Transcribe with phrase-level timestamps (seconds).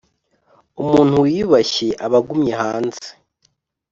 [0.81, 3.07] umuntu wiyubashye aba agumye hanze.